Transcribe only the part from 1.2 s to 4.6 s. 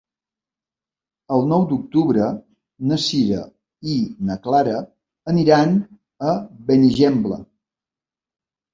El nou d'octubre na Sira i na